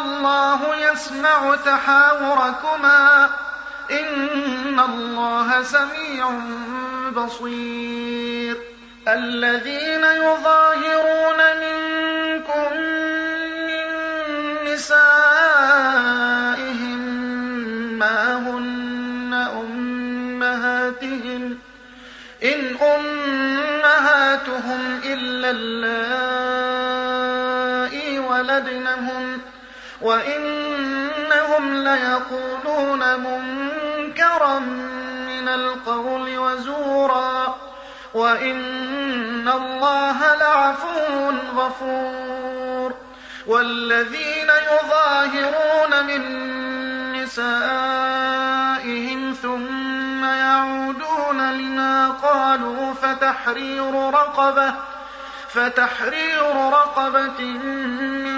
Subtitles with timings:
[0.00, 3.30] الله يسمع تحاوركما.
[3.90, 6.30] إن الله سميع
[7.16, 8.56] بصير.
[9.08, 12.76] الذين يظاهرون منكم
[13.66, 13.86] من
[14.72, 15.38] نسائهم
[17.98, 19.32] ما هن
[20.42, 21.58] أمهاتهم.
[22.42, 23.40] إن أمهاتهم
[25.04, 26.47] إلا اللائي
[30.00, 34.58] وإنهم ليقولون منكرا
[35.28, 37.56] من القول وزورا
[38.14, 42.94] وإن الله لعفو غفور
[43.46, 46.22] والذين يظاهرون من
[47.22, 54.74] نسائهم ثم يعودون لما قالوا فتحرير رقبة
[55.48, 58.37] فتحرير رقبة من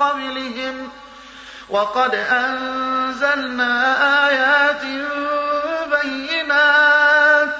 [0.00, 0.88] قبلهم
[1.70, 3.74] وقد أنزلنا
[4.28, 4.82] آيات
[6.02, 7.56] بينات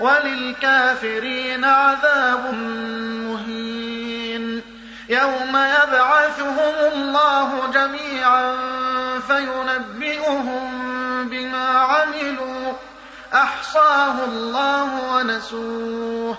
[0.00, 2.54] وللكافرين عذاب
[3.24, 4.62] مهين
[5.08, 8.56] يوم يبعثهم الله جميعا
[9.28, 10.84] فينبئهم
[11.28, 12.72] بما عملوا
[13.34, 16.38] أحصاه الله ونسوه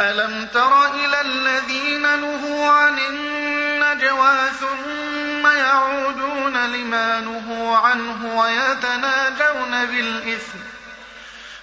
[0.00, 10.58] ألم تر إلى الذين نهوا عن النجوى ثم يعودون لما نهوا عنه ويتناجون بالإثم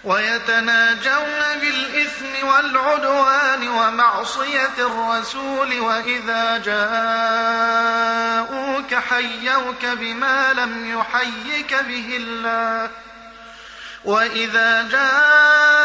[0.03, 6.95] ويتناجون بالإثم والعدوان ومعصية الرسول وإذا جاءوك
[8.93, 12.89] حيوك بما لم يحيك به الله
[14.05, 15.84] وإذا جاءوك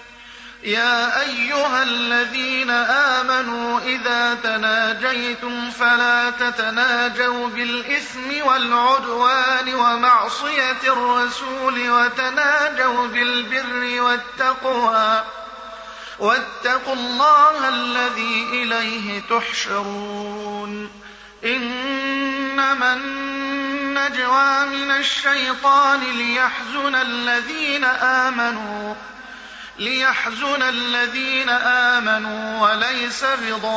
[0.63, 15.23] يا أيها الذين آمنوا إذا تناجيتم فلا تتناجوا بالإثم والعدوان ومعصية الرسول وتناجوا بالبر والتقوى.
[16.19, 20.91] واتقوا الله الذي إليه تحشرون.
[21.45, 28.95] إنما النجوى من الشيطان ليحزن الذين آمنوا.
[29.81, 33.71] ليحزن الذين آمنوا وليس بضارهم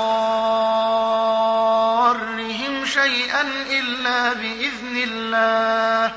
[2.87, 3.41] شيئا
[3.71, 6.13] إلا بإذن الله.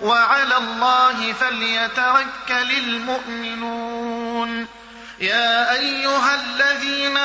[0.00, 4.66] وعلى الله فليتوكل المؤمنون.
[5.20, 7.16] يا أيها الذين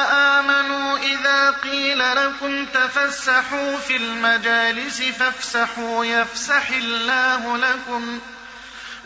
[1.52, 8.20] قيل لكم تفسحوا في المجالس فافسحوا يفسح الله لكم.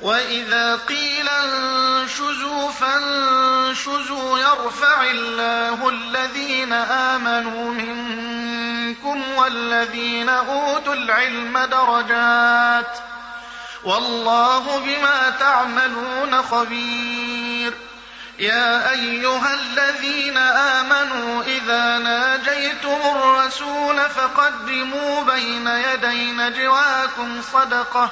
[0.03, 12.97] وإذا قيل انشزوا فانشزوا يرفع الله الذين آمنوا منكم والذين أوتوا العلم درجات
[13.83, 17.73] والله بما تعملون خبير
[18.39, 28.11] يا أيها الذين آمنوا إذا ناجيتم الرسول فقدموا بين يدي نجواكم صدقة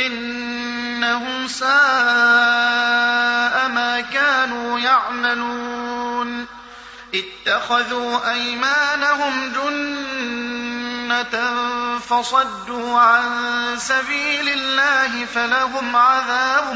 [0.00, 1.68] إنهم ساء
[3.68, 6.46] ما كانوا يعملون.
[7.14, 9.98] اتخذوا أيمانهم جنة
[11.98, 13.24] فصدوا عن
[13.78, 16.74] سبيل الله فلهم عذاب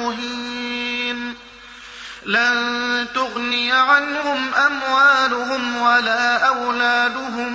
[0.00, 1.36] مهين.
[2.26, 7.52] لن تغني عنهم أموالهم ولا أولادهم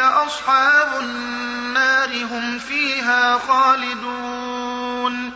[0.00, 5.32] أصحاب النار هم فيها خالدون.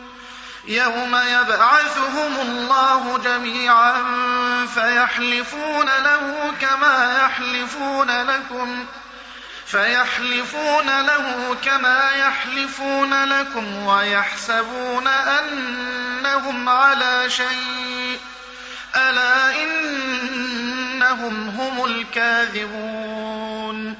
[0.68, 3.94] يوم يبعثهم الله جميعا
[4.74, 8.86] فيحلفون له كما يحلفون لكم
[9.66, 18.18] فيحلفون له كما يحلفون لكم ويحسبون أنهم على شيء.
[18.96, 19.50] ألا
[21.10, 23.94] إنهم هم الكاذبون.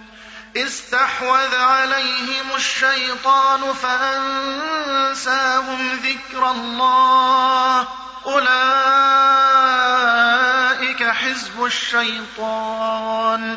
[0.56, 7.88] استحوذ عليهم الشيطان فأنساهم ذكر الله.
[8.26, 8.54] أولئك
[11.04, 13.56] حزب الشيطان.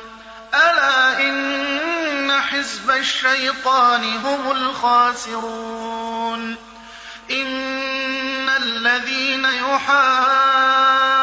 [0.54, 6.56] ألا إن حزب الشيطان هم الخاسرون.
[7.32, 11.23] إن الذين يحادون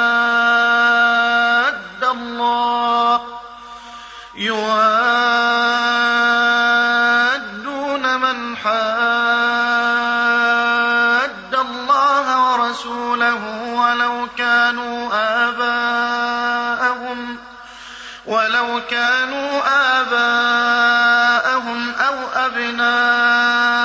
[18.61, 19.61] ولو كانوا
[20.01, 22.15] آباءهم أو
[22.45, 23.81] أبناءهم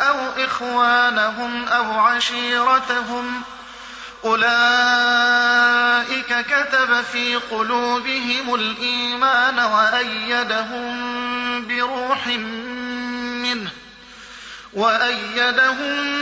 [0.00, 3.42] أو إخوانهم أو عشيرتهم
[4.24, 5.66] أولئك
[6.46, 10.92] كتب في قلوبهم الإيمان وأيدهم
[11.66, 13.70] بروح منه
[14.72, 16.12] وأيدهم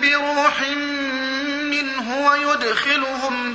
[0.00, 0.60] بروح
[1.70, 3.54] منه ويدخلهم